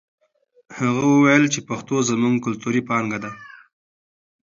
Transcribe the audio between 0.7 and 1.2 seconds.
هغه